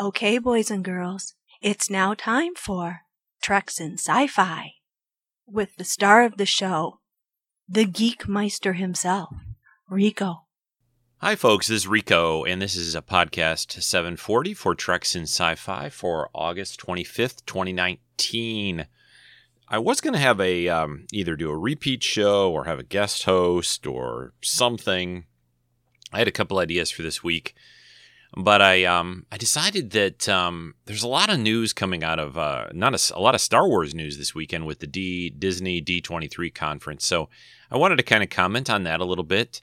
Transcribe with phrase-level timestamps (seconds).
[0.00, 3.02] Okay, boys and girls, it's now time for
[3.42, 4.72] Treks in Sci Fi
[5.46, 7.00] with the star of the show,
[7.68, 9.34] the Geek Meister himself,
[9.90, 10.46] Rico.
[11.18, 11.68] Hi, folks.
[11.68, 16.30] This is Rico, and this is a podcast 740 for Treks in Sci Fi for
[16.34, 18.86] August 25th, 2019.
[19.68, 22.82] I was going to have a um, either do a repeat show or have a
[22.82, 25.26] guest host or something.
[26.14, 27.54] I had a couple ideas for this week,
[28.36, 32.38] but I um, I decided that um, there's a lot of news coming out of
[32.38, 35.82] uh, not a, a, lot of Star Wars news this weekend with the D Disney
[35.82, 37.06] D23 conference.
[37.06, 37.28] So
[37.70, 39.60] I wanted to kind of comment on that a little bit,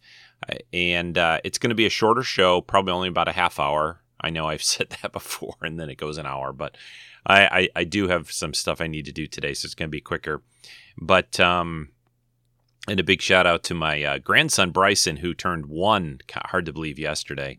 [0.71, 4.02] and uh, it's going to be a shorter show, probably only about a half hour.
[4.21, 6.77] I know I've said that before, and then it goes an hour, but
[7.26, 9.90] I, I, I do have some stuff I need to do today, so it's going
[9.90, 10.43] to be quicker.
[11.01, 11.90] But um,
[12.88, 16.20] and a big shout out to my uh, grandson Bryson, who turned one.
[16.31, 17.57] Hard to believe yesterday.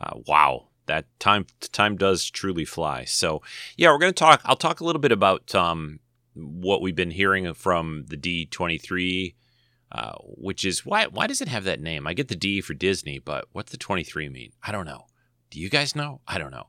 [0.00, 3.04] Uh, wow, that time time does truly fly.
[3.04, 3.42] So
[3.76, 4.40] yeah, we're going to talk.
[4.44, 6.00] I'll talk a little bit about um,
[6.34, 9.34] what we've been hearing from the D twenty three.
[9.92, 12.06] Uh, which is why why does it have that name?
[12.06, 14.52] I get the D for Disney, but what's the 23 mean?
[14.62, 15.06] I don't know.
[15.50, 16.20] Do you guys know?
[16.28, 16.68] I don't know.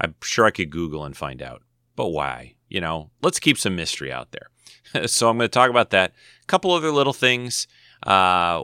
[0.00, 1.62] I'm sure I could Google and find out
[1.96, 2.54] but why?
[2.68, 5.06] You know, let's keep some mystery out there.
[5.06, 6.12] so I'm going to talk about that.
[6.42, 7.66] A couple other little things.
[8.06, 8.62] Uh,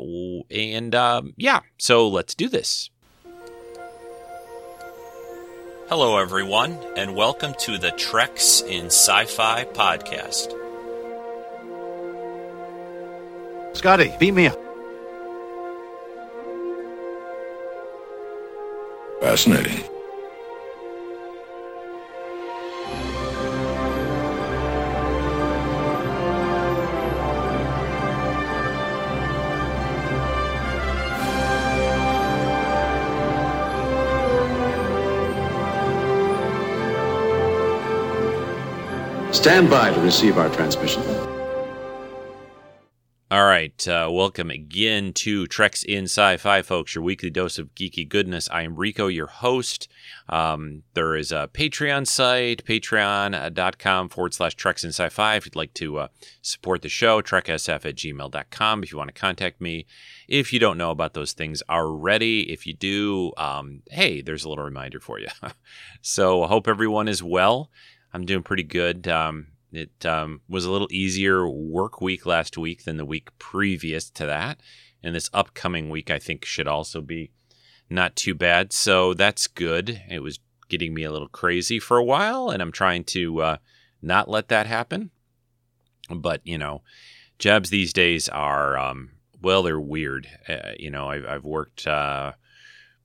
[0.51, 2.91] and um, yeah, so let's do this.
[5.89, 10.53] Hello, everyone, and welcome to the Treks in Sci Fi podcast.
[13.75, 14.59] Scotty, beat me up.
[19.23, 19.83] Fascinating.
[39.39, 41.01] Stand by to receive our transmission.
[43.31, 46.97] All right, uh, welcome again to Treks in Sci-Fi, folks.
[46.97, 48.49] Your weekly dose of geeky goodness.
[48.51, 49.87] I am Rico, your host.
[50.29, 55.37] Um, there is a Patreon site, patreon.com forward slash Treks in Sci-Fi.
[55.37, 56.09] If you'd like to uh,
[56.43, 58.83] support the show, treksf at gmail.com.
[58.83, 59.87] If you want to contact me,
[60.27, 64.49] if you don't know about those things already, if you do, um, hey, there's a
[64.49, 65.29] little reminder for you.
[66.03, 67.71] so I hope everyone is well.
[68.13, 69.09] I'm doing pretty good.
[69.09, 74.09] Um, it um, was a little easier work week last week than the week previous
[74.11, 74.61] to that.
[75.03, 77.31] And this upcoming week, I think, should also be
[77.91, 78.73] not too bad.
[78.73, 80.03] So that's good.
[80.09, 83.57] It was getting me a little crazy for a while, and I'm trying to uh,
[84.03, 85.11] not let that happen.
[86.11, 86.83] But, you know,
[87.39, 89.11] jobs these days are, um,
[89.41, 90.29] well, they're weird.
[90.49, 92.33] Uh, you know, I've, I've worked uh,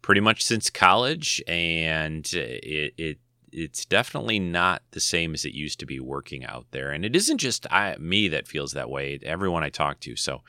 [0.01, 3.17] pretty much since college, and it, it
[3.53, 6.91] it's definitely not the same as it used to be working out there.
[6.91, 9.19] And it isn't just I, me that feels that way.
[9.23, 10.15] Everyone I talk to.
[10.15, 10.41] So,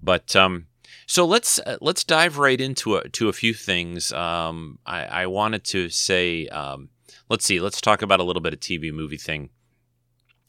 [0.00, 0.66] but um,
[1.06, 4.12] so let's uh, let's dive right into a, to a few things.
[4.12, 6.88] Um, I, I wanted to say, um,
[7.28, 9.50] let's see, let's talk about a little bit of TV movie thing.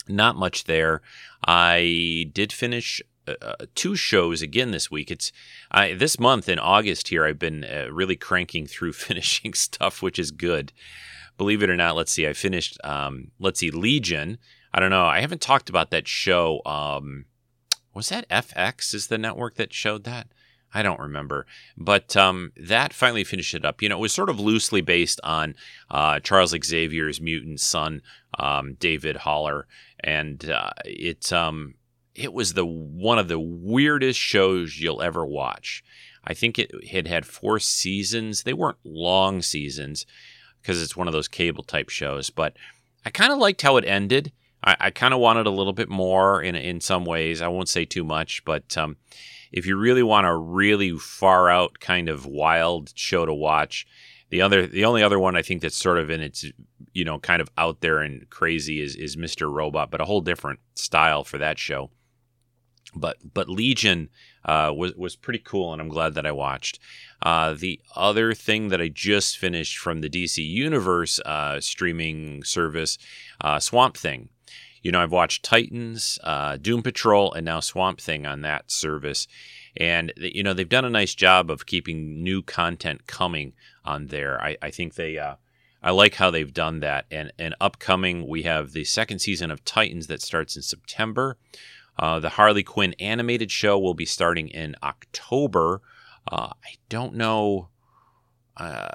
[0.08, 1.02] Not much there.
[1.46, 5.12] I did finish uh, uh, two shows again this week.
[5.12, 5.32] It's
[5.72, 7.26] I, this month in August here.
[7.26, 10.72] I've been uh, really cranking through finishing stuff, which is good
[11.38, 14.38] believe it or not, let's see, I finished, um, let's see, Legion.
[14.74, 15.06] I don't know.
[15.06, 16.62] I haven't talked about that show.
[16.66, 17.26] Um,
[17.94, 20.28] was that FX is the network that showed that?
[20.74, 21.46] I don't remember.
[21.78, 23.82] But um, that finally finished it up.
[23.82, 25.56] You know, it was sort of loosely based on
[25.90, 28.02] uh, Charles Xavier's mutant son,
[28.38, 29.66] um, David Haller.
[30.02, 31.76] And uh, it, um,
[32.18, 35.84] it was the one of the weirdest shows you'll ever watch.
[36.24, 38.44] I think it had had four seasons.
[38.44, 40.06] They weren't long seasons,
[40.62, 42.30] because it's one of those cable type shows.
[42.30, 42.58] But
[43.06, 44.34] I kind of liked how it ended.
[44.64, 47.42] I, I kind of wanted a little bit more in in some ways.
[47.42, 48.98] I won't say too much, but um,
[49.52, 53.88] if you really want a really far out kind of wild show to watch,
[54.30, 56.46] the other the only other one I think that's sort of in its
[56.94, 59.52] you know kind of out there and crazy is is Mr.
[59.52, 61.92] Robot, but a whole different style for that show.
[62.98, 64.10] But but Legion
[64.46, 66.80] uh, was was pretty cool, and I'm glad that I watched.
[67.22, 72.98] Uh, the other thing that I just finished from the DC Universe uh, streaming service,
[73.42, 74.30] uh, Swamp Thing.
[74.84, 79.28] You know, I've watched Titans, uh, Doom Patrol, and now Swamp Thing on that service.
[79.76, 83.54] And, you know, they've done a nice job of keeping new content coming
[83.86, 84.42] on there.
[84.42, 85.18] I, I think they.
[85.18, 85.36] Uh,
[85.84, 87.06] I like how they've done that.
[87.12, 91.38] And, and upcoming, we have the second season of Titans that starts in September.
[92.00, 95.82] Uh, the Harley Quinn animated show will be starting in October.
[96.32, 97.70] Uh, I don't know.
[98.58, 98.88] uh,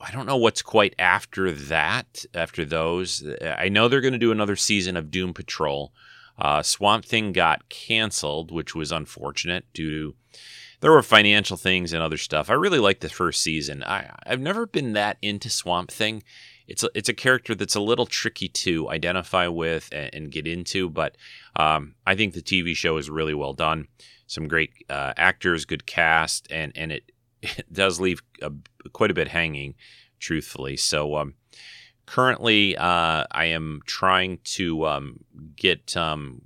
[0.00, 2.24] I don't know what's quite after that.
[2.34, 5.92] After those, I know they're going to do another season of Doom Patrol.
[6.38, 10.14] Uh, Swamp Thing got canceled, which was unfortunate due to
[10.80, 12.50] there were financial things and other stuff.
[12.50, 13.82] I really liked the first season.
[13.82, 16.22] I, I've never been that into Swamp Thing.
[16.66, 20.46] It's a, it's a character that's a little tricky to identify with and, and get
[20.46, 21.16] into, but
[21.56, 23.88] um, I think the TV show is really well done.
[24.26, 27.12] Some great uh, actors, good cast, and and it,
[27.42, 28.50] it does leave a,
[28.92, 29.74] quite a bit hanging,
[30.18, 30.76] truthfully.
[30.76, 31.34] So um,
[32.06, 35.24] currently, uh, I am trying to um,
[35.56, 36.40] get um,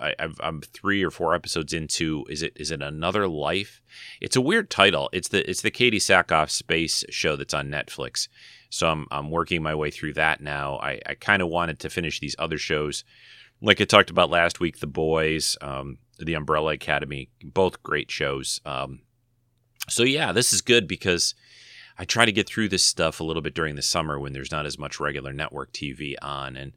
[0.00, 2.24] I, am three or four episodes into.
[2.28, 3.82] Is it is it another life?
[4.20, 5.08] It's a weird title.
[5.12, 8.28] It's the it's the Katee Sackhoff space show that's on Netflix.
[8.70, 10.78] So I'm I'm working my way through that now.
[10.78, 13.04] I, I kind of wanted to finish these other shows,
[13.60, 14.80] like I talked about last week.
[14.80, 18.60] The Boys, um, The Umbrella Academy, both great shows.
[18.64, 19.00] Um,
[19.88, 21.34] so yeah, this is good because
[21.98, 24.52] I try to get through this stuff a little bit during the summer when there's
[24.52, 26.72] not as much regular network TV on and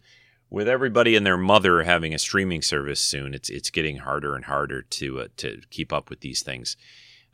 [0.52, 4.46] with everybody and their mother having a streaming service soon, it's it's getting harder and
[4.46, 6.76] harder to uh, to keep up with these things.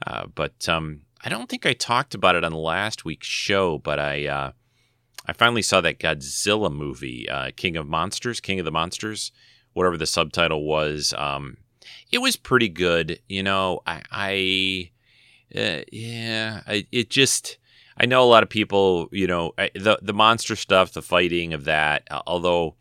[0.06, 4.00] Uh, but um, I don't think I talked about it on last week's show, but
[4.00, 4.52] I uh,
[5.26, 9.32] I finally saw that Godzilla movie, uh, King of Monsters, King of the Monsters,
[9.74, 11.14] whatever the subtitle was.
[11.18, 11.58] Um,
[12.12, 13.82] it was pretty good, you know.
[13.86, 14.92] I, I
[15.58, 17.58] uh, yeah, I, it just.
[18.00, 21.64] I know a lot of people, you know, the the monster stuff, the fighting of
[21.64, 22.08] that.
[22.28, 22.76] Although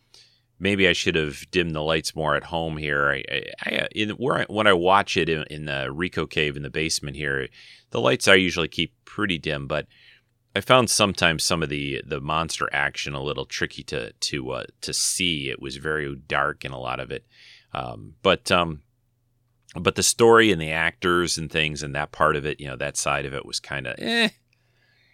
[0.59, 3.11] maybe I should have dimmed the lights more at home here.
[3.11, 6.57] I, I, I in, where I, when I watch it in, in, the Rico cave
[6.57, 7.49] in the basement here,
[7.91, 9.87] the lights I usually keep pretty dim, but
[10.55, 14.65] I found sometimes some of the the monster action a little tricky to to uh,
[14.81, 15.51] to see.
[15.51, 17.27] It was very dark in a lot of it,
[17.75, 18.83] um, but um,
[19.79, 22.77] but the story and the actors and things and that part of it, you know,
[22.77, 24.31] that side of it was kind of eh.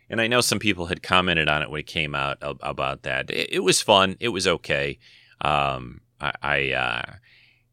[0.08, 3.30] And I know some people had commented on it when it came out about that.
[3.30, 4.16] It was fun.
[4.20, 4.98] It was okay.
[5.42, 7.12] Um, I, I uh,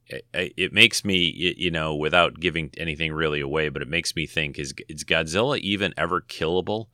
[0.08, 4.26] it, it, makes me, you know, without giving anything really away, but it makes me
[4.26, 6.88] think: is is Godzilla even ever killable?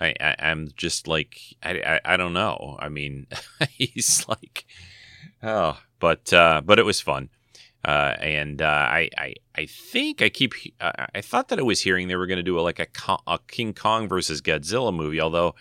[0.00, 2.76] I, I am just like I, I, I don't know.
[2.80, 3.26] I mean,
[3.70, 4.64] he's like
[5.42, 7.28] oh, but uh, but it was fun.
[7.84, 12.06] Uh, and uh, I, I I think I keep I thought that I was hearing
[12.06, 15.56] they were going to do a, like a, a King Kong versus Godzilla movie, although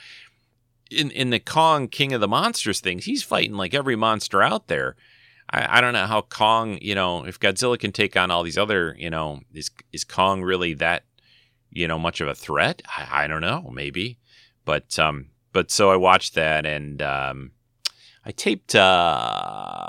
[0.91, 4.67] in in the Kong King of the Monsters things, he's fighting like every monster out
[4.67, 4.95] there.
[5.49, 8.57] I, I don't know how Kong, you know, if Godzilla can take on all these
[8.57, 11.03] other, you know, is is Kong really that,
[11.69, 12.81] you know, much of a threat?
[12.87, 14.17] I, I don't know, maybe,
[14.65, 17.51] but um, but so I watched that and um,
[18.25, 19.87] I taped uh,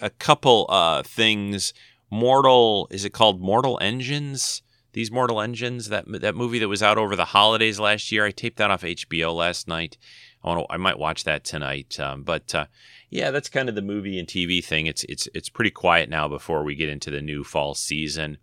[0.00, 1.74] a couple uh things.
[2.10, 4.62] Mortal is it called Mortal Engines?
[4.94, 8.24] These Mortal Engines, that that movie that was out over the holidays last year.
[8.24, 9.98] I taped that off HBO last night.
[10.42, 12.00] I want I might watch that tonight.
[12.00, 12.66] Um, but uh,
[13.10, 14.86] yeah, that's kind of the movie and TV thing.
[14.86, 18.38] It's it's it's pretty quiet now before we get into the new fall season.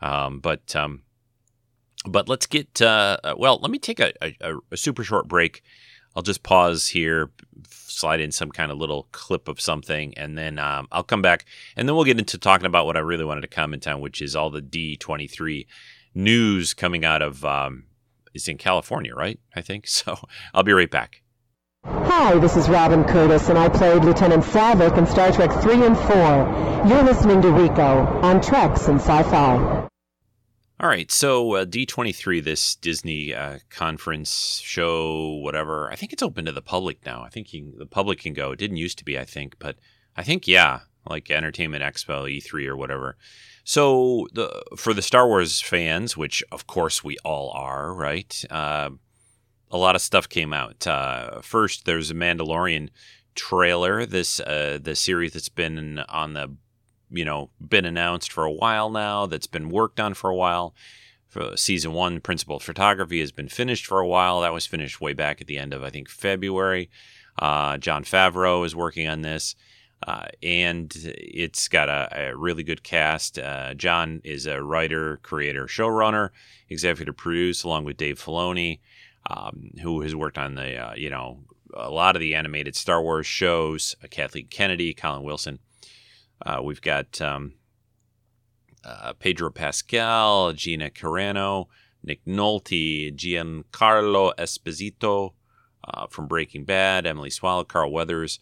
[0.00, 1.02] Um, but um,
[2.06, 3.58] but let's get uh, uh well.
[3.62, 5.62] Let me take a, a, a super short break.
[6.16, 7.30] I'll just pause here,
[7.68, 11.44] slide in some kind of little clip of something, and then um, I'll come back,
[11.76, 14.22] and then we'll get into talking about what I really wanted to comment on, which
[14.22, 15.66] is all the D23
[16.14, 17.84] news coming out of um,
[18.34, 19.38] it's in California, right?
[19.54, 20.18] I think so.
[20.52, 21.22] I'll be right back.
[21.86, 25.96] Hi, this is Robin Curtis, and I played Lieutenant Saavik in Star Trek 3 and
[25.96, 26.86] 4.
[26.88, 29.88] You're listening to Rico on Treks and Sci-Fi.
[30.80, 35.88] All right, so uh, D23, this Disney uh, conference show, whatever.
[35.90, 37.22] I think it's open to the public now.
[37.22, 38.50] I think the public can go.
[38.50, 39.76] It didn't used to be, I think, but
[40.16, 43.16] I think yeah, like Entertainment Expo, E3, or whatever.
[43.62, 48.44] So the for the Star Wars fans, which of course we all are, right?
[48.50, 48.90] Uh,
[49.70, 50.86] a lot of stuff came out.
[50.86, 52.90] Uh, first, there's a Mandalorian
[53.36, 54.06] trailer.
[54.06, 56.56] This uh, the series that's been on the
[57.10, 59.26] you know been announced for a while now.
[59.26, 60.74] That's been worked on for a while.
[61.28, 64.40] For season one, principal photography has been finished for a while.
[64.40, 66.90] That was finished way back at the end of I think February.
[67.38, 69.56] Uh, Jon Favreau is working on this.
[70.06, 73.38] Uh, and it's got a, a really good cast.
[73.38, 76.28] Uh, Jon is a writer, creator, showrunner,
[76.68, 78.80] executive produce, along with Dave Filoni,
[79.30, 83.02] um, who has worked on the uh, you know a lot of the animated Star
[83.02, 83.96] Wars shows.
[84.04, 85.58] Uh, Kathleen Kennedy, Colin Wilson.
[86.44, 87.54] Uh, we've got um,
[88.84, 91.66] uh, Pedro Pascal, Gina Carano,
[92.02, 95.32] Nick Nolte, Giancarlo Esposito
[95.88, 98.40] uh, from Breaking Bad, Emily Swallow, Carl Weathers,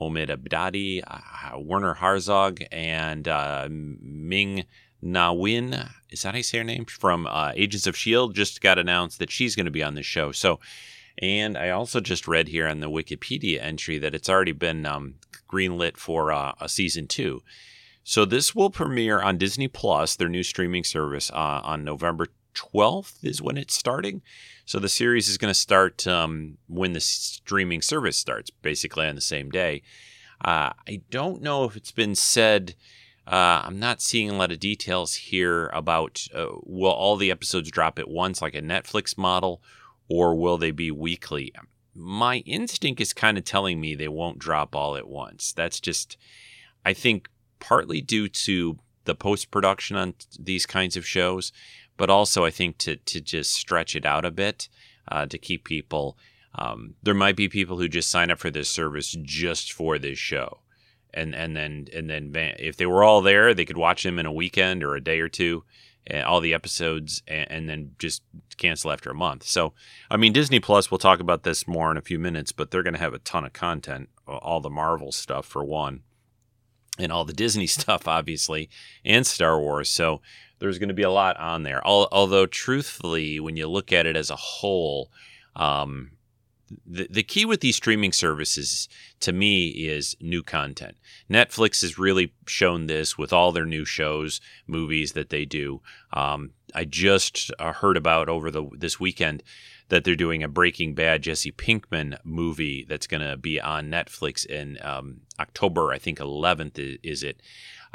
[0.00, 6.64] Omid Abtahi, uh, Werner Herzog, and uh, Ming-Na Wen, is that how you say her
[6.64, 6.84] name?
[6.86, 10.06] From uh, Agents of S.H.I.E.L.D., just got announced that she's going to be on this
[10.06, 10.32] show.
[10.32, 10.60] So,
[11.18, 15.14] and I also just read here on the Wikipedia entry that it's already been um,
[15.48, 17.42] greenlit for uh, a season two.
[18.04, 23.24] So this will premiere on Disney Plus, their new streaming service, uh, on November 12th
[23.24, 24.22] is when it's starting.
[24.64, 29.14] So the series is going to start um, when the streaming service starts, basically on
[29.14, 29.82] the same day.
[30.44, 32.74] Uh, I don't know if it's been said.
[33.26, 37.70] Uh, I'm not seeing a lot of details here about uh, will all the episodes
[37.70, 39.62] drop at once like a Netflix model,
[40.12, 41.54] or will they be weekly?
[41.94, 45.54] My instinct is kind of telling me they won't drop all at once.
[45.54, 46.18] That's just,
[46.84, 51.50] I think, partly due to the post production on these kinds of shows,
[51.96, 54.68] but also I think to to just stretch it out a bit
[55.08, 56.18] uh, to keep people.
[56.54, 60.18] Um, there might be people who just sign up for this service just for this
[60.18, 60.58] show,
[61.14, 64.26] and and then and then if they were all there, they could watch them in
[64.26, 65.64] a weekend or a day or two,
[66.10, 68.22] all the episodes, and, and then just
[68.56, 69.44] cancel after a month.
[69.44, 69.72] So,
[70.10, 70.90] I mean, Disney Plus.
[70.90, 73.18] We'll talk about this more in a few minutes, but they're going to have a
[73.18, 76.02] ton of content, all the Marvel stuff for one
[76.98, 78.68] and all the Disney stuff, obviously,
[79.04, 79.88] and Star Wars.
[79.88, 80.20] So
[80.58, 81.86] there's going to be a lot on there.
[81.86, 85.10] Although, truthfully, when you look at it as a whole,
[85.56, 86.12] um,
[86.86, 88.88] the, the key with these streaming services
[89.20, 90.96] to me is new content.
[91.30, 95.80] Netflix has really shown this with all their new shows, movies that they do.
[96.12, 99.42] Um, I just uh, heard about over the this weekend
[99.88, 104.46] that they're doing a Breaking Bad Jesse Pinkman movie that's going to be on Netflix
[104.46, 107.42] in um, October, I think 11th is it,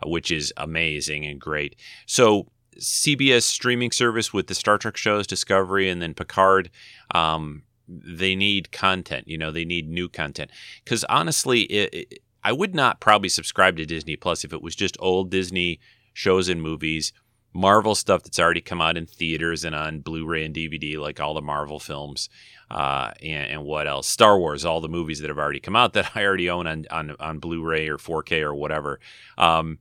[0.04, 1.76] uh, which is amazing and great.
[2.06, 6.70] So CBS streaming service with the Star Trek shows, Discovery, and then Picard.
[7.16, 9.28] Um, they need content.
[9.28, 10.52] You know, they need new content.
[10.84, 14.76] Because honestly, it, it, I would not probably subscribe to Disney Plus if it was
[14.76, 15.80] just old Disney
[16.14, 17.14] shows and movies
[17.58, 21.34] Marvel stuff that's already come out in theaters and on Blu-ray and DVD, like all
[21.34, 22.30] the Marvel films,
[22.70, 24.08] uh, and, and, what else?
[24.08, 26.86] Star Wars, all the movies that have already come out that I already own on
[26.92, 29.00] on, on Blu-ray or 4K or whatever.
[29.38, 29.80] Um,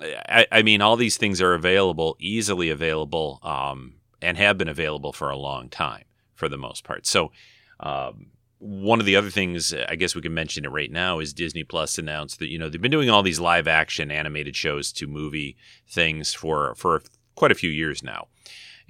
[0.00, 5.12] I, I, mean, all these things are available, easily available, um, and have been available
[5.12, 6.04] for a long time
[6.40, 7.06] for the most part.
[7.06, 7.30] So.
[7.78, 8.26] Um,
[8.62, 11.64] one of the other things I guess we can mention it right now is Disney
[11.64, 15.06] Plus announced that you know they've been doing all these live action animated shows to
[15.06, 15.56] movie
[15.88, 17.00] things for for
[17.36, 18.26] quite a few years now.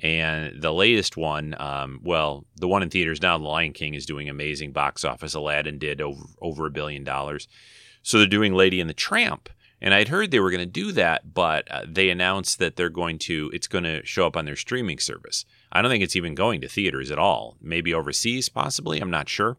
[0.02, 4.06] And the latest one, um, well, the one in theaters now, The Lion King, is
[4.06, 5.34] doing amazing box office.
[5.34, 7.46] Aladdin did over over a billion dollars.
[8.02, 9.48] So they're doing Lady and the Tramp.
[9.80, 12.90] And I'd heard they were going to do that, but uh, they announced that they're
[12.90, 15.46] going to, it's going to show up on their streaming service.
[15.72, 17.56] I don't think it's even going to theaters at all.
[17.60, 19.00] Maybe overseas, possibly.
[19.00, 19.56] I'm not sure,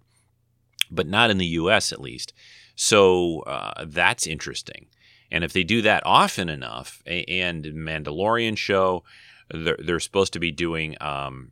[0.90, 1.92] but not in the U.S.
[1.92, 2.34] at least.
[2.76, 4.88] So uh, that's interesting.
[5.32, 9.04] And if they do that often enough, and Mandalorian show,
[9.50, 11.52] they're, they're supposed to be doing um,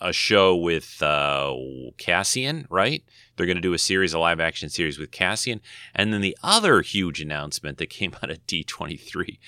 [0.00, 1.54] a show with uh,
[1.98, 3.02] Cassian, right?
[3.36, 5.60] They're going to do a series, a live action series with Cassian.
[5.94, 9.38] And then the other huge announcement that came out of D23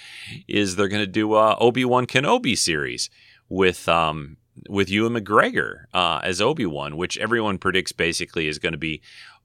[0.46, 3.10] is they're going to do a Obi Wan Kenobi series
[3.48, 4.36] with um,
[4.68, 9.02] with Ewan McGregor uh, as Obi Wan, which everyone predicts basically is going to be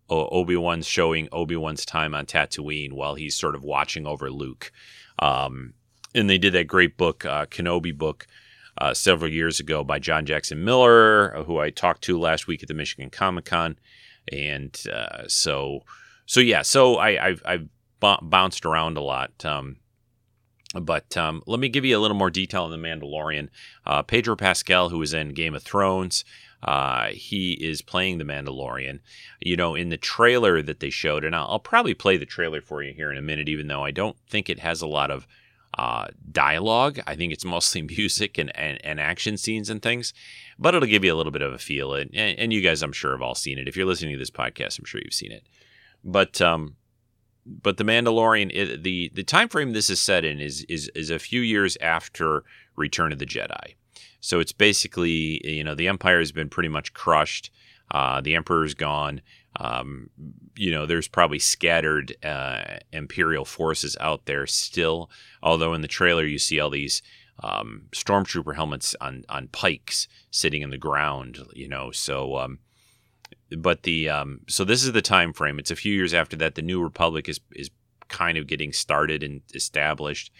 [0.09, 4.29] uh, Obi Wan's showing Obi Wan's time on Tatooine while he's sort of watching over
[4.29, 4.71] Luke.
[5.19, 5.73] Um,
[6.15, 8.25] and they did that great book, uh, Kenobi book,
[8.79, 12.67] uh, several years ago by John Jackson Miller, who I talked to last week at
[12.67, 13.77] the Michigan Comic Con,
[14.31, 15.81] and uh, so
[16.25, 17.67] so yeah, so I I've, I've
[17.99, 19.45] bounced around a lot.
[19.45, 19.77] Um,
[20.75, 23.49] but um, let me give you a little more detail on the Mandalorian.
[23.85, 26.23] Uh, Pedro Pascal, who is in Game of Thrones,
[26.61, 28.99] uh, he is playing the Mandalorian.
[29.39, 32.61] You know, in the trailer that they showed, and I'll, I'll, probably play the trailer
[32.61, 35.09] for you here in a minute, even though I don't think it has a lot
[35.09, 35.25] of
[35.77, 36.99] uh, dialogue.
[37.07, 40.13] I think it's mostly music and, and, and, action scenes and things,
[40.57, 41.93] but it'll give you a little bit of a feel.
[41.93, 43.67] And, and you guys, I'm sure, have all seen it.
[43.67, 45.43] If you're listening to this podcast, I'm sure you've seen it.
[46.03, 46.75] But um,
[47.49, 51.19] but the Mandalorian, the the time frame this is set in is is is a
[51.19, 52.43] few years after
[52.75, 53.75] Return of the Jedi.
[54.21, 57.51] So it's basically you know the Empire has been pretty much crushed.
[57.91, 59.21] Uh, the Emperor's gone.
[59.59, 60.11] Um,
[60.55, 65.09] you know, there's probably scattered uh, Imperial forces out there still.
[65.41, 67.01] Although in the trailer you see all these
[67.41, 71.39] um, stormtrooper helmets on on pikes sitting in the ground.
[71.53, 72.59] You know, so um,
[73.57, 75.59] but the um, so this is the time frame.
[75.59, 76.55] It's a few years after that.
[76.55, 77.69] The New Republic is is
[78.07, 80.31] kind of getting started and established,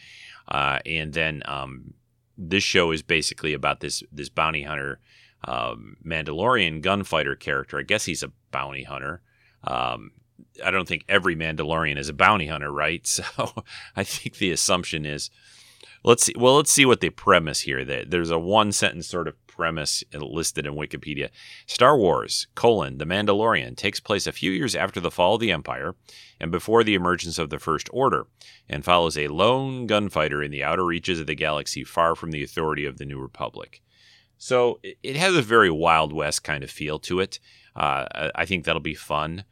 [0.48, 1.94] uh, and then um,
[2.38, 5.00] this show is basically about this this bounty hunter,
[5.46, 7.80] um, Mandalorian gunfighter character.
[7.80, 9.22] I guess he's a bounty hunter.
[9.64, 10.12] Um,
[10.64, 13.06] I don't think every Mandalorian is a bounty hunter, right?
[13.08, 13.64] So
[13.96, 15.30] I think the assumption is
[16.04, 16.34] let's see.
[16.38, 17.84] Well, let's see what they premise here.
[17.84, 21.30] That there's a one sentence sort of premise listed in Wikipedia.
[21.66, 25.52] Star Wars: colon The Mandalorian takes place a few years after the fall of the
[25.52, 25.96] Empire
[26.40, 28.28] and before the emergence of the First Order,
[28.70, 32.42] and follows a lone gunfighter in the outer reaches of the galaxy, far from the
[32.42, 33.82] authority of the New Republic.
[34.38, 37.42] So it has a very Wild West kind of feel to it.
[37.76, 39.44] Uh, I think that'll be fun.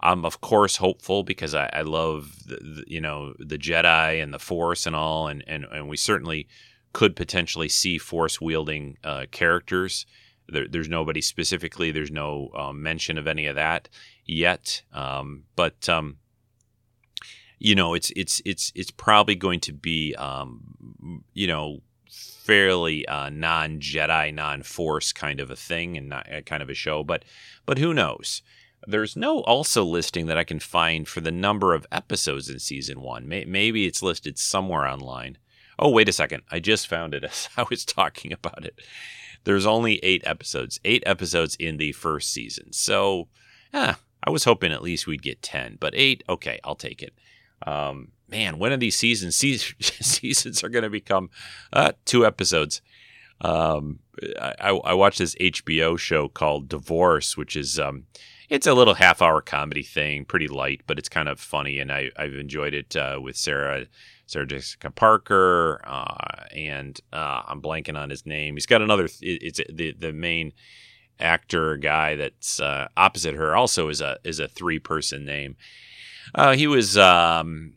[0.00, 4.34] I'm of course hopeful because I, I love the, the, you know the Jedi and
[4.34, 6.46] the Force and all, and and, and we certainly
[6.94, 10.06] could potentially see Force wielding uh, characters.
[10.48, 11.90] There, there's nobody specifically.
[11.90, 13.90] There's no uh, mention of any of that
[14.24, 16.16] yet, um, but um,
[17.58, 23.28] you know it's it's it's it's probably going to be um, you know fairly uh,
[23.28, 27.02] non Jedi, non Force kind of a thing and not, uh, kind of a show.
[27.02, 27.24] But
[27.66, 28.42] but who knows?
[28.86, 33.00] There's no also listing that I can find for the number of episodes in season
[33.00, 33.26] one.
[33.26, 35.38] Maybe it's listed somewhere online.
[35.78, 36.42] Oh, wait a second.
[36.50, 38.80] I just found it as I was talking about it.
[39.44, 42.72] There's only eight episodes, eight episodes in the first season.
[42.72, 43.28] So,
[43.72, 47.12] yeah, I was hoping at least we'd get 10, but eight, okay, I'll take it.
[47.66, 49.36] Um, man, when are these seasons?
[49.80, 51.30] seasons are going to become
[51.72, 52.80] uh, two episodes.
[53.40, 53.98] Um,
[54.40, 58.04] I, I watched this HBO show called Divorce, which is um,
[58.48, 61.92] it's a little half hour comedy thing, pretty light, but it's kind of funny, and
[61.92, 63.86] I, I've enjoyed it uh, with Sarah
[64.26, 68.54] Sarah Jessica Parker, uh, and uh, I'm blanking on his name.
[68.54, 69.08] He's got another.
[69.20, 70.52] It's the the main
[71.20, 75.56] actor guy that's uh, opposite her also is a is a three person name.
[76.34, 77.74] Uh, he was um,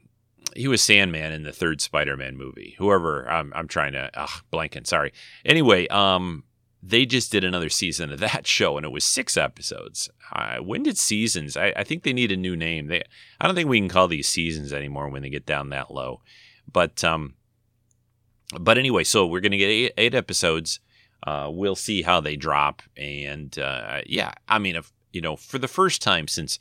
[0.55, 2.75] he was Sandman in the third Spider-Man movie.
[2.77, 4.87] Whoever I'm, I'm trying to ugh, blanking.
[4.87, 5.13] Sorry.
[5.45, 6.43] Anyway, um,
[6.89, 10.09] they just did another season of that show, and it was six episodes.
[10.31, 11.57] Uh, when did seasons?
[11.57, 12.87] I, I, think they need a new name.
[12.87, 13.03] They,
[13.39, 16.21] I don't think we can call these seasons anymore when they get down that low.
[16.71, 17.35] But um,
[18.59, 20.79] but anyway, so we're gonna get eight, eight episodes.
[21.25, 25.57] Uh, we'll see how they drop, and uh, yeah, I mean, if you know, for
[25.57, 26.59] the first time since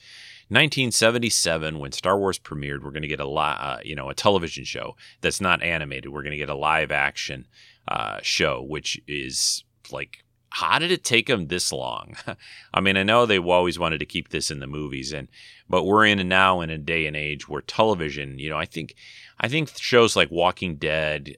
[0.49, 4.15] 1977 when Star Wars premiered, we're going to get a lot, uh, you know, a
[4.15, 6.12] television show that's not animated.
[6.12, 7.49] We're going to get a live action
[7.89, 12.16] uh, show, which is like, how did it take them this long?
[12.75, 15.28] I mean, I know they always wanted to keep this in the movies, and
[15.68, 18.94] but we're in now in a day and age where television, you know, I think,
[19.40, 21.34] I think shows like Walking Dead,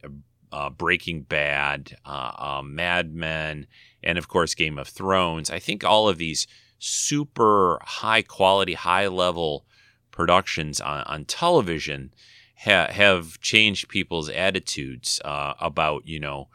[0.52, 3.66] uh, Breaking Bad, uh, um, Mad Men,
[4.02, 5.50] and of course Game of Thrones.
[5.50, 6.46] I think all of these
[6.78, 9.64] super high quality, high level
[10.10, 12.12] productions on, on television
[12.56, 16.48] ha- have changed people's attitudes uh, about, you know,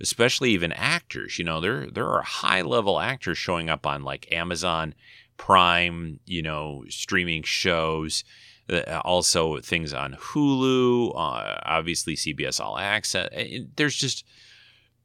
[0.00, 1.38] especially even actors.
[1.38, 4.94] You know, there there are high level actors showing up on like Amazon
[5.36, 8.24] Prime, you know, streaming shows.
[8.68, 13.28] Uh, also, things on Hulu, uh, obviously CBS All Access.
[13.76, 14.24] There's just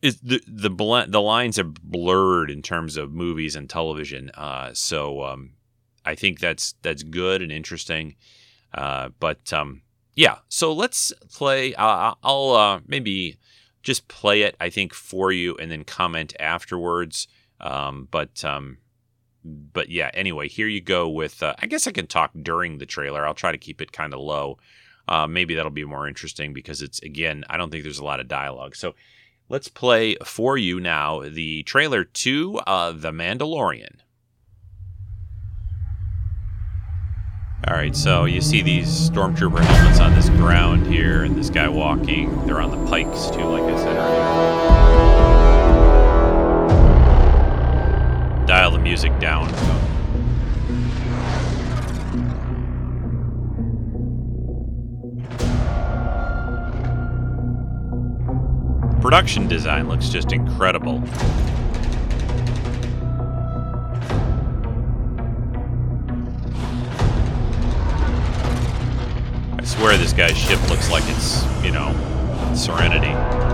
[0.01, 4.29] the the bl- the lines are blurred in terms of movies and television.
[4.31, 5.51] Uh, so um,
[6.05, 8.15] I think that's that's good and interesting.
[8.73, 9.81] Uh, but um,
[10.15, 11.73] yeah, so let's play.
[11.75, 13.37] Uh, I'll uh, maybe
[13.85, 14.57] just play it.
[14.59, 17.29] I think for you, and then comment afterwards.
[17.61, 18.79] Um, but um,
[19.45, 20.11] but yeah.
[20.13, 21.41] Anyway, here you go with.
[21.41, 23.25] Uh, I guess I can talk during the trailer.
[23.25, 24.57] I'll try to keep it kind of low.
[25.07, 27.45] Uh, maybe that'll be more interesting because it's again.
[27.49, 28.75] I don't think there's a lot of dialogue.
[28.75, 28.95] So
[29.47, 33.97] Let's play for you now the trailer to uh, The Mandalorian.
[37.67, 41.67] All right, so you see these stormtrooper helmets on this ground here, and this guy
[41.67, 42.45] walking.
[42.45, 44.45] They're on the pikes too, like I said earlier.
[48.45, 49.51] Dial the music down.
[59.05, 60.99] production design looks just incredible.
[69.75, 71.91] Swear this guy's ship looks like it's, you know,
[72.55, 73.44] Serenity.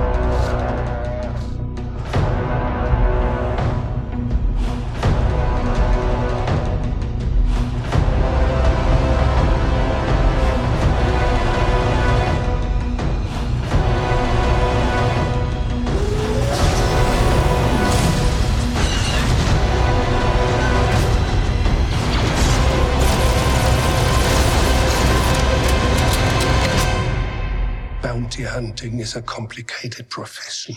[28.62, 30.76] hunting is a complicated profession.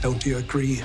[0.00, 0.80] Don't you agree?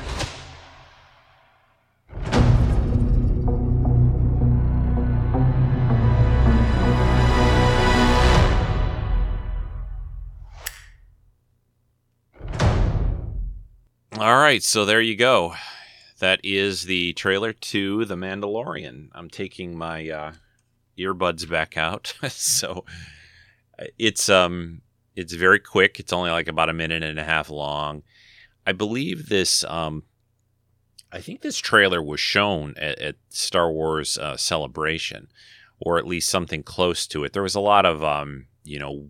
[14.17, 15.54] All right, so there you go.
[16.21, 19.10] That is the trailer to The Mandalorian.
[19.12, 20.34] I'm taking my uh,
[20.95, 22.86] earbuds back out, so
[23.97, 24.81] it's um
[25.15, 25.99] it's very quick.
[25.99, 28.03] It's only like about a minute and a half long.
[28.67, 30.03] I believe this um
[31.12, 35.27] I think this trailer was shown at, at Star Wars uh, Celebration,
[35.79, 37.34] or at least something close to it.
[37.34, 39.07] There was a lot of um you know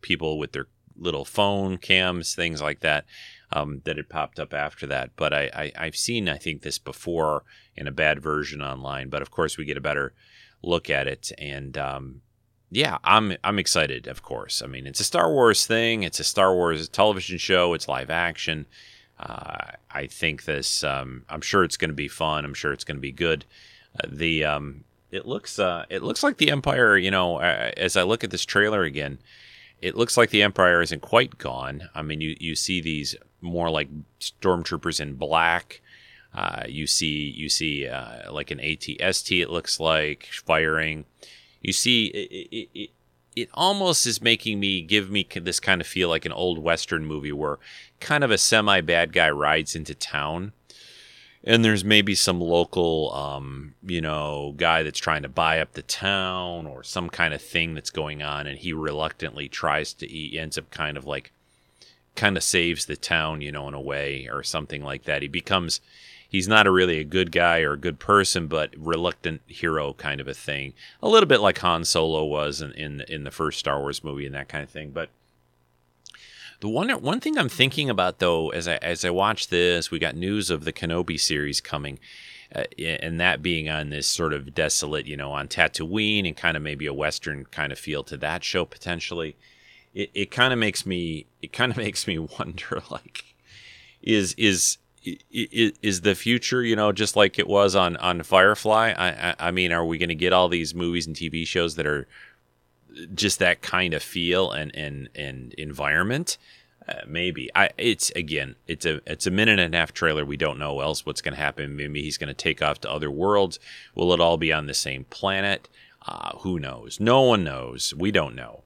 [0.00, 3.04] people with their little phone cams, things like that
[3.52, 5.10] um, that had popped up after that.
[5.16, 7.44] But I, I, have seen, I think, this before
[7.76, 9.08] in a bad version online.
[9.08, 10.14] But of course, we get a better
[10.62, 11.32] look at it.
[11.38, 12.22] And um,
[12.70, 14.06] yeah, I'm I'm excited.
[14.06, 16.02] Of course, I mean, it's a Star Wars thing.
[16.02, 17.74] It's a Star Wars television show.
[17.74, 18.66] It's live action.
[19.20, 20.82] Uh, I think this.
[20.82, 22.44] Um, I'm sure it's going to be fun.
[22.44, 23.44] I'm sure it's going to be good.
[24.02, 26.96] Uh, the um, it looks uh, it looks like the Empire.
[26.96, 29.18] You know, as I look at this trailer again,
[29.82, 31.90] it looks like the Empire isn't quite gone.
[31.94, 33.88] I mean, you you see these more like
[34.20, 35.82] stormtroopers in black.
[36.32, 39.42] Uh, you see you see uh, like an ATST.
[39.42, 41.04] It looks like firing.
[41.60, 42.90] You see it, it, it,
[43.34, 47.04] it almost is making me give me this kind of feel like an old western
[47.04, 47.58] movie where
[48.00, 50.52] kind of a semi bad guy rides into town
[51.44, 55.82] and there's maybe some local um, you know guy that's trying to buy up the
[55.82, 60.38] town or some kind of thing that's going on and he reluctantly tries to he
[60.38, 61.32] ends up kind of like
[62.14, 65.22] kind of saves the town, you know, in a way or something like that.
[65.22, 65.80] He becomes
[66.28, 70.20] he's not a really a good guy or a good person, but reluctant hero kind
[70.20, 70.74] of a thing.
[71.02, 74.26] A little bit like Han Solo was in in, in the first Star Wars movie
[74.26, 74.90] and that kind of thing.
[74.90, 75.10] But
[76.62, 79.98] the one one thing I'm thinking about though, as I as I watch this, we
[79.98, 81.98] got news of the Kenobi series coming.
[82.54, 86.54] Uh, and that being on this sort of desolate, you know, on Tatooine and kind
[86.54, 89.36] of maybe a Western kind of feel to that show potentially
[89.94, 93.24] it, it kind of makes me it kind of makes me wonder like
[94.02, 94.78] is is
[95.32, 99.50] is, the future you know just like it was on on Firefly I I, I
[99.50, 102.06] mean are we going to get all these movies and TV shows that are
[103.14, 106.38] just that kind of feel and and and environment
[106.88, 107.50] uh, maybe.
[107.54, 110.24] I it's again it's a it's a minute and a half trailer.
[110.24, 111.76] We don't know else what's going to happen.
[111.76, 113.58] Maybe he's going to take off to other worlds.
[113.94, 115.68] Will it all be on the same planet?
[116.06, 116.98] Uh, who knows?
[116.98, 117.94] No one knows.
[117.96, 118.62] We don't know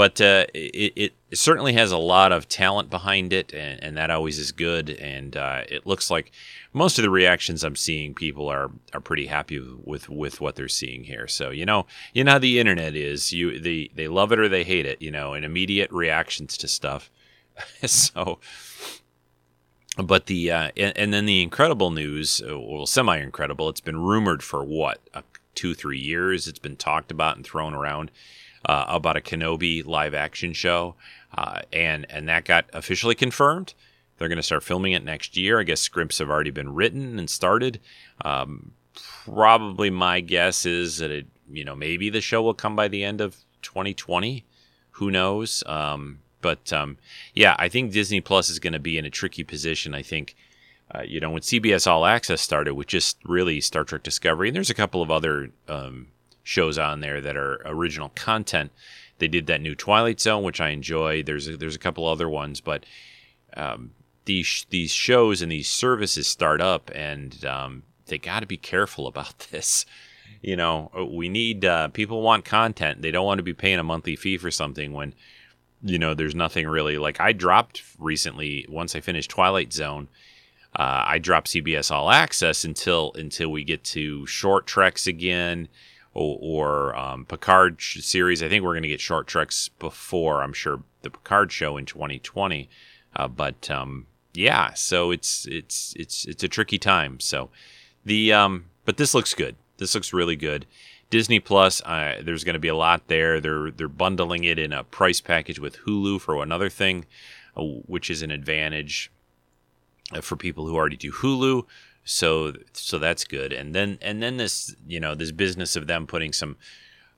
[0.00, 4.08] but uh, it, it, certainly has a lot of talent behind it, and, and that
[4.08, 4.88] always is good.
[4.88, 6.32] And uh, it looks like
[6.72, 10.68] most of the reactions I'm seeing, people are are pretty happy with with what they're
[10.68, 11.28] seeing here.
[11.28, 11.84] So you know,
[12.14, 13.34] you know how the internet is.
[13.34, 15.02] You they they love it or they hate it.
[15.02, 17.10] You know, and immediate reactions to stuff.
[17.84, 18.38] so.
[19.98, 23.68] But the uh, and, and, then the incredible news, uh, well, semi-incredible.
[23.68, 24.98] It's been rumored for what
[25.54, 26.48] two, three years.
[26.48, 28.10] It's been talked about and thrown around
[28.64, 30.94] uh, about a Kenobi live action show,
[31.36, 33.74] uh, and and that got officially confirmed.
[34.18, 35.60] They're going to start filming it next year.
[35.60, 37.80] I guess scripts have already been written and started.
[38.22, 38.72] Um,
[39.24, 43.02] probably my guess is that it, you know, maybe the show will come by the
[43.02, 44.44] end of 2020.
[44.92, 45.62] Who knows?
[45.64, 46.98] Um, but um,
[47.34, 49.94] yeah, I think Disney Plus is going to be in a tricky position.
[49.94, 50.36] I think.
[50.92, 54.56] Uh, you know, when CBS All Access started with just really Star Trek Discovery, and
[54.56, 56.08] there's a couple of other um,
[56.42, 58.72] shows on there that are original content.
[59.18, 61.22] They did that new Twilight Zone, which I enjoy.
[61.22, 62.84] There's a, there's a couple other ones, but
[63.56, 63.92] um,
[64.24, 69.06] these these shows and these services start up, and um, they got to be careful
[69.06, 69.86] about this.
[70.42, 73.02] You know, we need uh, people want content.
[73.02, 75.14] They don't want to be paying a monthly fee for something when
[75.82, 76.96] you know there's nothing really.
[76.96, 80.08] Like I dropped recently once I finished Twilight Zone.
[80.74, 85.68] Uh, I dropped CBS All Access until until we get to short treks again
[86.14, 88.42] or, or um, Picard series.
[88.42, 91.86] I think we're going to get short treks before I'm sure the Picard show in
[91.86, 92.68] 2020.
[93.14, 97.20] Uh, but um, yeah, so it's it's it's it's a tricky time.
[97.20, 97.50] So
[98.04, 99.56] the um, but this looks good.
[99.78, 100.66] This looks really good.
[101.10, 103.40] Disney Plus, uh, there's going to be a lot there.
[103.40, 107.06] They're they're bundling it in a price package with Hulu for another thing,
[107.56, 109.10] uh, which is an advantage
[110.12, 111.66] uh, for people who already do Hulu
[112.10, 116.06] so so that's good and then and then this you know this business of them
[116.06, 116.56] putting some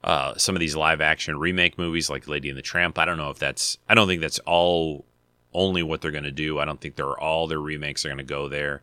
[0.03, 2.97] uh, some of these live action remake movies like Lady and the Tramp.
[2.99, 3.77] I don't know if that's.
[3.87, 5.05] I don't think that's all
[5.53, 6.59] only what they're going to do.
[6.59, 8.81] I don't think they're all their remakes are going to go there.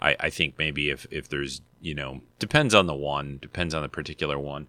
[0.00, 3.82] I, I think maybe if if there's you know depends on the one, depends on
[3.82, 4.68] the particular one.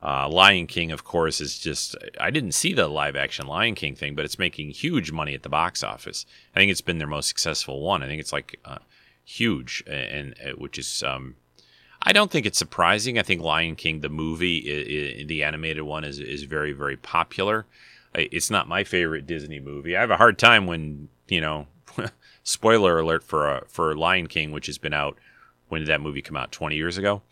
[0.00, 1.96] Uh, Lion King, of course, is just.
[2.20, 5.44] I didn't see the live action Lion King thing, but it's making huge money at
[5.44, 6.26] the box office.
[6.54, 8.02] I think it's been their most successful one.
[8.02, 8.78] I think it's like uh,
[9.28, 11.36] huge, and, and uh, which is um,
[12.02, 13.18] I don't think it's surprising.
[13.18, 17.66] I think Lion King, the movie, the animated one, is is very very popular.
[18.14, 19.96] It's not my favorite Disney movie.
[19.96, 21.66] I have a hard time when you know
[22.42, 25.18] spoiler alert for uh, for Lion King, which has been out.
[25.68, 26.50] When did that movie come out?
[26.50, 27.22] Twenty years ago.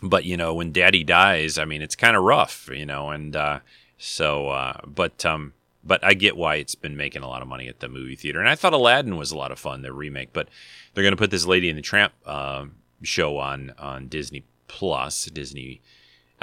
[0.00, 3.34] But you know, when Daddy dies, I mean, it's kind of rough, you know, and
[3.34, 3.60] uh,
[3.96, 4.50] so.
[4.50, 5.54] Uh, but um,
[5.88, 8.38] but I get why it's been making a lot of money at the movie theater.
[8.38, 10.32] And I thought Aladdin was a lot of fun, the remake.
[10.32, 10.48] But
[10.92, 12.66] they're going to put this Lady and the Tramp uh,
[13.02, 15.80] show on on Disney Plus, Disney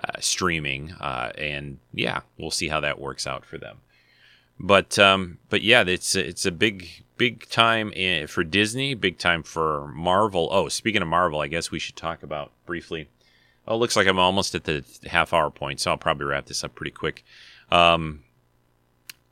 [0.03, 3.77] uh, streaming, uh, and yeah, we'll see how that works out for them.
[4.59, 7.91] But um, but yeah, it's it's a big big time
[8.27, 10.49] for Disney, big time for Marvel.
[10.51, 13.09] Oh, speaking of Marvel, I guess we should talk about briefly.
[13.67, 16.63] Oh, looks like I'm almost at the half hour point, so I'll probably wrap this
[16.63, 17.23] up pretty quick.
[17.71, 18.23] Um,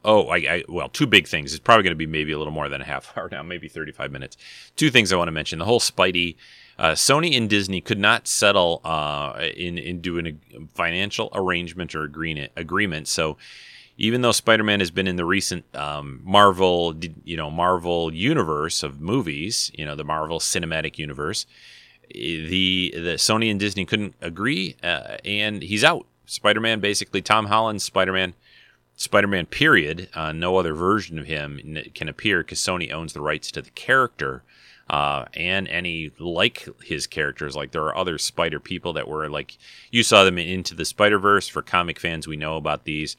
[0.04, 1.54] oh, I, I, well, two big things.
[1.54, 3.68] It's probably going to be maybe a little more than a half hour now, maybe
[3.68, 4.38] 35 minutes.
[4.76, 6.36] Two things I want to mention: the whole Spidey.
[6.80, 10.34] Uh, Sony and Disney could not settle uh, in in doing a
[10.74, 12.52] financial arrangement or agreement.
[12.56, 13.08] Agreement.
[13.08, 13.38] So
[13.98, 19.00] even though Spider-Man has been in the recent um, Marvel, you know, Marvel universe of
[19.00, 21.46] movies, you know, the Marvel Cinematic Universe,
[22.10, 26.06] the the Sony and Disney couldn't agree, uh, and he's out.
[26.26, 28.34] Spider-Man, basically, Tom Holland's Spider-Man,
[28.96, 29.48] Spider-Man.
[29.48, 30.10] Period.
[30.14, 33.72] Uh, no other version of him can appear because Sony owns the rights to the
[33.72, 34.44] character.
[34.90, 37.56] Uh, and any like his characters.
[37.56, 39.58] Like there are other Spider people that were like
[39.92, 41.48] you saw them in Into the Spider Verse.
[41.48, 43.16] For comic fans, we know about these.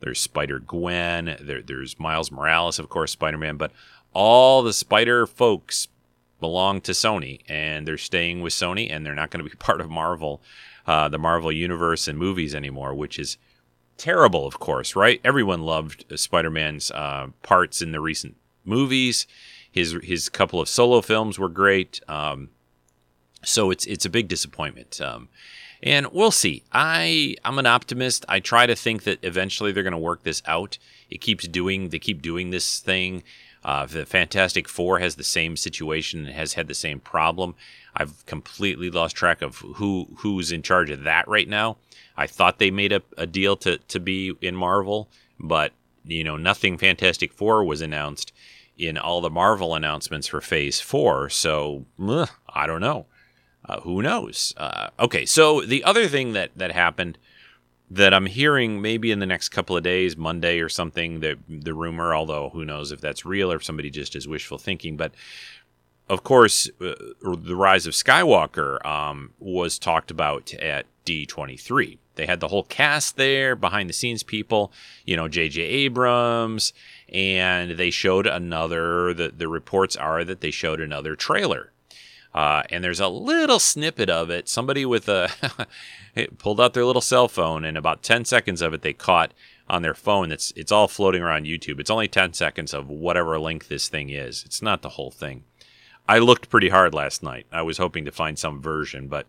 [0.00, 1.36] There's Spider Gwen.
[1.40, 3.56] There, there's Miles Morales, of course, Spider Man.
[3.56, 3.72] But
[4.14, 5.88] all the Spider folks
[6.40, 9.80] belong to Sony, and they're staying with Sony, and they're not going to be part
[9.80, 10.42] of Marvel,
[10.86, 13.38] uh, the Marvel universe and movies anymore, which is
[13.96, 15.20] terrible, of course, right?
[15.24, 19.26] Everyone loved Spider Man's uh, parts in the recent movies.
[19.70, 22.00] His his couple of solo films were great.
[22.08, 22.50] Um,
[23.44, 25.00] so it's it's a big disappointment.
[25.00, 25.28] Um,
[25.82, 26.62] and we'll see.
[26.72, 28.24] I I'm an optimist.
[28.28, 30.78] I try to think that eventually they're going to work this out.
[31.10, 33.22] It keeps doing they keep doing this thing.
[33.64, 37.54] Uh, the Fantastic Four has the same situation and has had the same problem.
[37.94, 41.76] I've completely lost track of who who's in charge of that right now.
[42.16, 45.72] I thought they made a, a deal to to be in Marvel, but
[46.04, 48.32] you know nothing Fantastic Four was announced
[48.78, 51.28] in all the Marvel announcements for Phase Four.
[51.28, 53.06] So ugh, I don't know.
[53.64, 54.52] Uh, who knows?
[54.56, 57.18] Uh, okay, so the other thing that that happened
[57.90, 61.74] that I'm hearing maybe in the next couple of days, Monday or something, the the
[61.74, 65.12] rumor, although who knows if that's real or if somebody just is wishful thinking, but
[66.08, 71.98] of course, uh, the rise of Skywalker um, was talked about at D23.
[72.14, 74.70] They had the whole cast there, behind the scenes people,
[75.06, 75.62] you know, J.J.
[75.62, 76.74] Abrams,
[77.08, 79.14] and they showed another.
[79.14, 81.72] The, the reports are that they showed another trailer
[82.34, 84.48] uh, and there's a little snippet of it.
[84.48, 85.30] Somebody with a
[86.38, 89.32] pulled out their little cell phone, and about 10 seconds of it they caught
[89.68, 90.32] on their phone.
[90.32, 91.78] It's it's all floating around YouTube.
[91.78, 94.44] It's only 10 seconds of whatever length this thing is.
[94.44, 95.44] It's not the whole thing.
[96.08, 97.46] I looked pretty hard last night.
[97.52, 99.26] I was hoping to find some version, but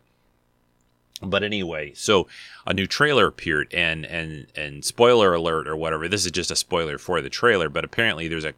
[1.22, 2.28] but anyway, so
[2.68, 6.08] a new trailer appeared, and and and spoiler alert or whatever.
[6.08, 8.54] This is just a spoiler for the trailer, but apparently there's a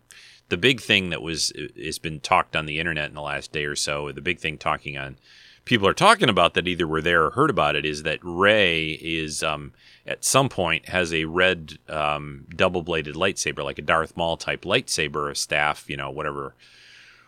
[0.49, 3.65] the big thing that was has been talked on the internet in the last day
[3.65, 5.17] or so, the big thing talking on
[5.65, 8.91] people are talking about that either were there or heard about it is that Rey
[9.01, 9.73] is um,
[10.05, 14.61] at some point has a red um, double bladed lightsaber, like a Darth Maul type
[14.61, 16.53] lightsaber, a staff, you know, whatever.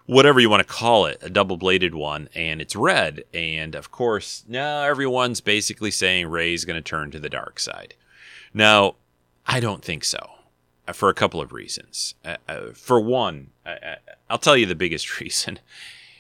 [0.07, 3.23] Whatever you want to call it, a double bladed one, and it's red.
[3.33, 7.93] And of course, now everyone's basically saying Rey's going to turn to the dark side.
[8.53, 8.95] Now,
[9.45, 10.31] I don't think so.
[10.87, 12.15] Uh, for a couple of reasons.
[12.23, 13.49] Uh, uh, for one,
[14.29, 15.59] I'll tell you the biggest reason.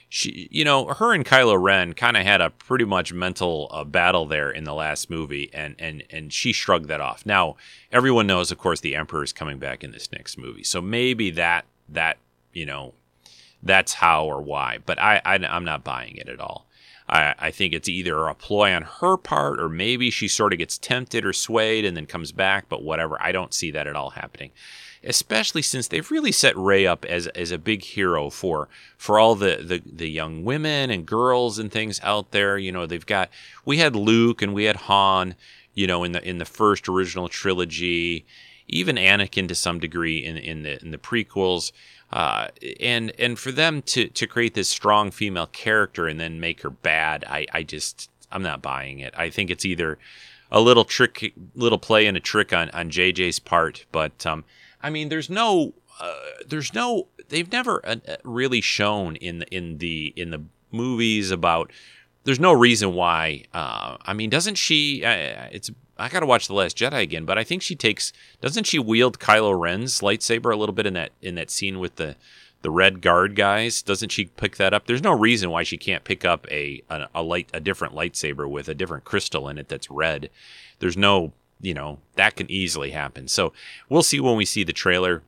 [0.09, 3.83] She, you know, her and Kylo Ren kind of had a pretty much mental uh,
[3.83, 7.25] battle there in the last movie, and and and she shrugged that off.
[7.25, 7.57] Now,
[7.91, 11.29] everyone knows, of course, the Emperor is coming back in this next movie, so maybe
[11.31, 12.17] that that
[12.53, 12.93] you know,
[13.63, 14.79] that's how or why.
[14.85, 16.67] But I, I I'm not buying it at all.
[17.09, 20.59] I, I think it's either a ploy on her part or maybe she sort of
[20.59, 23.21] gets tempted or swayed and then comes back, but whatever.
[23.21, 24.51] I don't see that at all happening.
[25.03, 28.67] Especially since they've really set Rey up as, as a big hero for
[28.97, 32.57] for all the, the, the young women and girls and things out there.
[32.57, 33.29] You know, they've got
[33.63, 35.35] we had Luke and we had Han,
[35.75, 38.25] you know, in the in the first original trilogy,
[38.67, 41.71] even Anakin to some degree in, in the in the prequels.
[42.11, 42.47] Uh,
[42.79, 46.69] and and for them to to create this strong female character and then make her
[46.69, 49.13] bad, I I just I'm not buying it.
[49.17, 49.97] I think it's either
[50.49, 54.45] a little trick, little play and a trick on on JJ's part, but um,
[54.81, 56.13] I mean, there's no uh,
[56.47, 61.71] there's no they've never uh, really shown in the in the in the movies about
[62.23, 66.47] there's no reason why uh, i mean doesn't she uh, it's I got to watch
[66.47, 70.53] the Last Jedi again, but I think she takes doesn't she wield Kylo Ren's lightsaber
[70.53, 72.15] a little bit in that in that scene with the
[72.61, 73.81] the red guard guys?
[73.81, 74.85] Doesn't she pick that up?
[74.85, 78.49] There's no reason why she can't pick up a a, a light a different lightsaber
[78.49, 80.29] with a different crystal in it that's red.
[80.79, 83.27] There's no, you know, that can easily happen.
[83.27, 83.53] So,
[83.89, 85.23] we'll see when we see the trailer.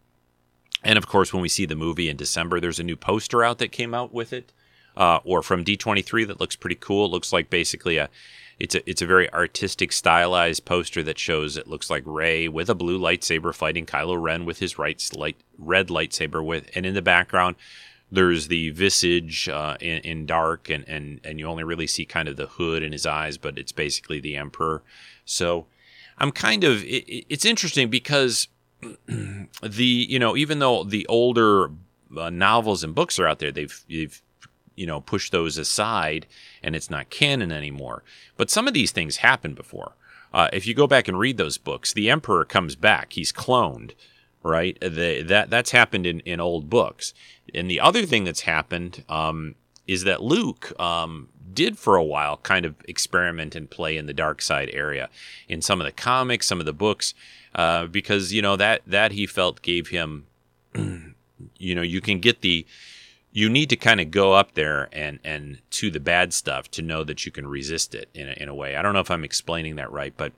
[0.84, 3.58] And of course, when we see the movie in December, there's a new poster out
[3.58, 4.54] that came out with it,
[4.96, 7.06] uh, or from D23 that looks pretty cool.
[7.06, 8.10] It looks like basically a
[8.60, 12.70] it's a it's a very artistic, stylized poster that shows it looks like Rey with
[12.70, 16.94] a blue lightsaber fighting Kylo Ren with his right light red lightsaber with, and in
[16.94, 17.56] the background
[18.12, 22.28] there's the visage uh, in, in, dark, and, and and you only really see kind
[22.28, 24.82] of the hood and his eyes, but it's basically the Emperor.
[25.26, 25.68] So
[26.18, 28.48] I'm kind of it, it's interesting because
[29.08, 31.70] the you know even though the older
[32.18, 34.22] uh, novels and books are out there, they've they've
[34.80, 36.26] you know push those aside
[36.64, 38.02] and it's not canon anymore.
[38.38, 39.94] But some of these things happened before.
[40.34, 43.14] Uh, if you go back and read those books, the emperor comes back.
[43.14, 43.92] He's cloned,
[44.42, 44.80] right?
[44.80, 47.14] The, that that's happened in, in old books.
[47.54, 52.38] And the other thing that's happened um, is that Luke um, did for a while
[52.38, 55.10] kind of experiment and play in the dark side area
[55.50, 57.14] in some of the comics, some of the books,
[57.56, 60.28] uh, because you know that that he felt gave him,
[60.76, 62.66] you know, you can get the
[63.32, 66.82] you need to kind of go up there and and to the bad stuff to
[66.82, 68.76] know that you can resist it in a, in a way.
[68.76, 70.34] I don't know if I'm explaining that right, but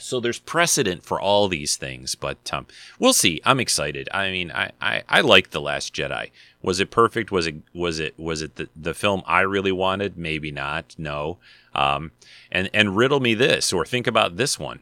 [0.00, 2.66] so there's precedent for all these things, but um,
[2.98, 3.40] we'll see.
[3.44, 4.08] I'm excited.
[4.12, 6.30] I mean, I, I, I like the Last Jedi.
[6.62, 7.30] Was it perfect?
[7.30, 10.16] Was it was it was it the, the film I really wanted?
[10.16, 10.94] Maybe not.
[10.98, 11.38] No.
[11.74, 12.12] Um,
[12.50, 14.80] and and riddle me this, or think about this one.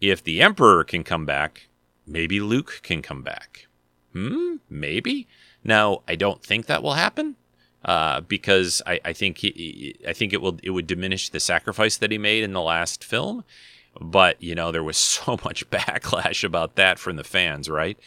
[0.00, 1.68] If the Emperor can come back,
[2.06, 3.66] maybe Luke can come back.
[4.12, 4.56] Hmm.
[4.68, 5.26] Maybe.
[5.66, 7.34] Now, I don't think that will happen
[7.84, 11.96] uh, because I, I think he, I think it will it would diminish the sacrifice
[11.98, 13.44] that he made in the last film.
[14.00, 17.98] But you know, there was so much backlash about that from the fans, right?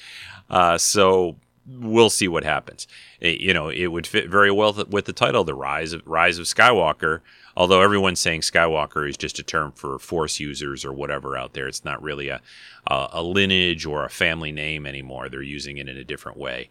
[0.50, 1.36] Uh, so
[1.78, 2.88] we'll see what happens.
[3.20, 6.38] It, you know, it would fit very well with the title, "The Rise of Rise
[6.38, 7.22] of Skywalker."
[7.58, 11.68] Although everyone's saying Skywalker is just a term for Force users or whatever out there,
[11.68, 12.40] it's not really a,
[12.88, 15.28] a, a lineage or a family name anymore.
[15.28, 16.70] They're using it in a different way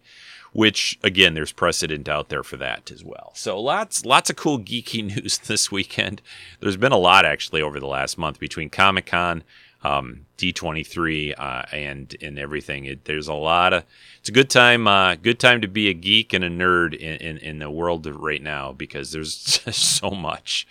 [0.51, 4.59] which again there's precedent out there for that as well so lots lots of cool
[4.59, 6.21] geeky news this weekend
[6.59, 9.43] there's been a lot actually over the last month between comic-con
[9.83, 12.85] um, d23 uh, and and everything.
[12.85, 13.83] It, there's a lot of
[14.19, 17.15] it's a good time uh, good time to be a geek and a nerd in,
[17.17, 20.67] in, in the world right now because there's just so much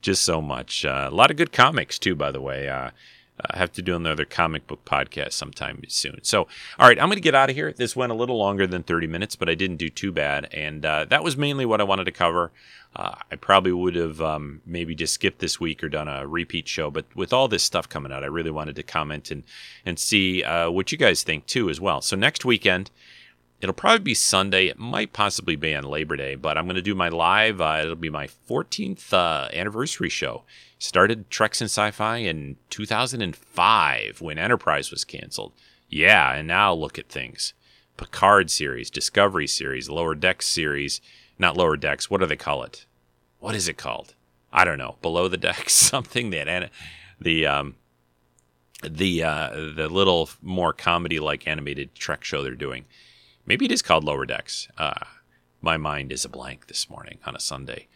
[0.00, 2.68] just so much uh, a lot of good comics too by the way
[3.40, 6.20] uh, have to do another comic book podcast sometime soon.
[6.22, 6.48] So,
[6.78, 7.72] all right, I'm going to get out of here.
[7.72, 10.48] This went a little longer than 30 minutes, but I didn't do too bad.
[10.52, 12.52] And uh, that was mainly what I wanted to cover.
[12.96, 16.66] Uh, I probably would have um, maybe just skipped this week or done a repeat
[16.66, 19.44] show, but with all this stuff coming out, I really wanted to comment and
[19.84, 22.00] and see uh, what you guys think too as well.
[22.00, 22.90] So next weekend,
[23.60, 24.66] it'll probably be Sunday.
[24.66, 27.60] It might possibly be on Labor Day, but I'm going to do my live.
[27.60, 30.44] Uh, it'll be my 14th uh, anniversary show
[30.78, 35.52] started Treks and Sci-Fi in 2005 when Enterprise was canceled.
[35.88, 37.52] Yeah, and now look at things.
[37.96, 41.00] Picard series, Discovery series, Lower Decks series,
[41.38, 42.86] not Lower Decks, what do they call it?
[43.40, 44.14] What is it called?
[44.52, 44.96] I don't know.
[45.02, 46.70] Below the Decks, something that
[47.20, 47.74] the um
[48.82, 52.84] the uh the little more comedy like animated Trek show they're doing.
[53.48, 54.68] Maybe it is called Lower Decks.
[54.78, 55.04] Uh
[55.60, 57.88] my mind is a blank this morning on a Sunday.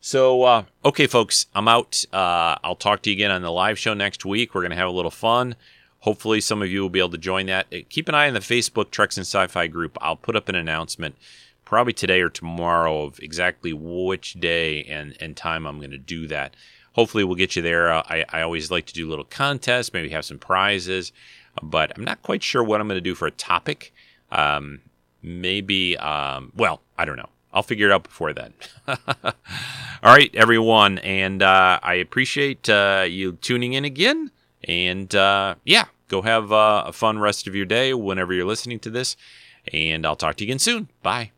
[0.00, 2.04] So, uh, okay, folks, I'm out.
[2.12, 4.54] Uh, I'll talk to you again on the live show next week.
[4.54, 5.56] We're going to have a little fun.
[6.00, 7.66] Hopefully, some of you will be able to join that.
[7.72, 9.98] Uh, keep an eye on the Facebook Treks and Sci Fi group.
[10.00, 11.16] I'll put up an announcement
[11.64, 16.26] probably today or tomorrow of exactly which day and, and time I'm going to do
[16.28, 16.54] that.
[16.92, 17.92] Hopefully, we'll get you there.
[17.92, 21.12] Uh, I, I always like to do little contests, maybe have some prizes,
[21.62, 23.92] but I'm not quite sure what I'm going to do for a topic.
[24.32, 24.80] Um,
[25.22, 27.28] maybe, um, well, I don't know.
[27.52, 28.54] I'll figure it out before then.
[28.88, 28.96] All
[30.02, 34.30] right, everyone, and uh, I appreciate uh, you tuning in again.
[34.64, 38.78] And uh, yeah, go have uh, a fun rest of your day whenever you're listening
[38.80, 39.16] to this.
[39.72, 40.88] And I'll talk to you again soon.
[41.02, 41.32] Bye.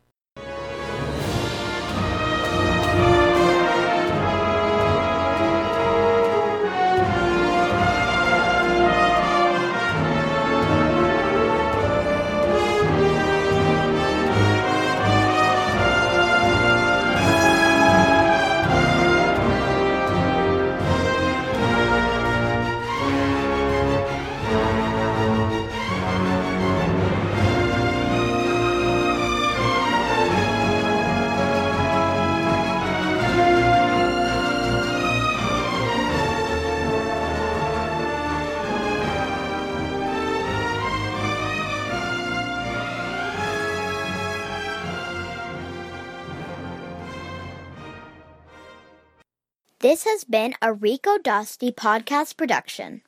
[49.92, 53.02] This has been a Rico Dusty podcast production.